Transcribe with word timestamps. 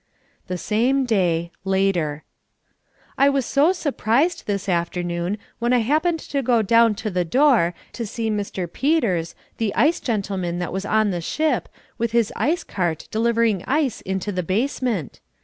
The 0.47 0.57
Same 0.57 1.05
Day. 1.05 1.51
Later 1.63 2.23
I 3.19 3.29
was 3.29 3.45
so 3.45 3.71
surprised 3.71 4.47
this 4.47 4.67
afternoon, 4.67 5.37
when 5.59 5.73
I 5.73 5.77
happened 5.85 6.17
to 6.21 6.41
go 6.41 6.63
down 6.63 6.95
to 6.95 7.11
the 7.11 7.23
door, 7.23 7.75
to 7.93 8.07
see 8.07 8.31
Mr. 8.31 8.65
Peters, 8.73 9.35
the 9.57 9.75
ice 9.75 9.99
gentleman 9.99 10.57
that 10.57 10.73
was 10.73 10.85
on 10.85 11.11
the 11.11 11.21
ship, 11.21 11.69
with 11.99 12.13
his 12.13 12.33
ice 12.35 12.63
cart 12.63 13.09
delivering 13.11 13.63
ice 13.67 14.01
into 14.01 14.31
the 14.31 14.41
basement. 14.41 15.19